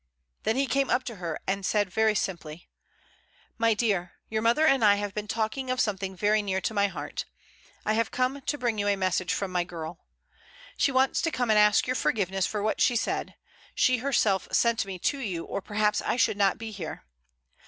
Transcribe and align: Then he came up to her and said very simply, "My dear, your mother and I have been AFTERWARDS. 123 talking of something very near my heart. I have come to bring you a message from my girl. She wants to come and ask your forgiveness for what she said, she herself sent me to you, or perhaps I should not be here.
Then 0.45 0.55
he 0.55 0.65
came 0.65 0.89
up 0.89 1.03
to 1.03 1.17
her 1.17 1.39
and 1.45 1.63
said 1.63 1.91
very 1.91 2.15
simply, 2.15 2.67
"My 3.59 3.75
dear, 3.75 4.13
your 4.31 4.41
mother 4.41 4.65
and 4.65 4.83
I 4.83 4.95
have 4.95 5.13
been 5.13 5.25
AFTERWARDS. 5.25 5.37
123 5.37 5.41
talking 5.43 5.71
of 5.71 5.79
something 5.79 6.15
very 6.15 6.41
near 6.41 6.59
my 6.71 6.87
heart. 6.87 7.25
I 7.85 7.93
have 7.93 8.09
come 8.09 8.41
to 8.41 8.57
bring 8.57 8.79
you 8.79 8.87
a 8.87 8.95
message 8.95 9.31
from 9.31 9.51
my 9.51 9.63
girl. 9.63 9.99
She 10.75 10.91
wants 10.91 11.21
to 11.21 11.29
come 11.29 11.51
and 11.51 11.59
ask 11.59 11.85
your 11.85 11.95
forgiveness 11.95 12.47
for 12.47 12.63
what 12.63 12.81
she 12.81 12.95
said, 12.95 13.35
she 13.75 13.97
herself 13.99 14.47
sent 14.51 14.87
me 14.87 14.97
to 14.97 15.19
you, 15.19 15.45
or 15.45 15.61
perhaps 15.61 16.01
I 16.01 16.15
should 16.15 16.35
not 16.35 16.57
be 16.57 16.71
here. 16.71 17.03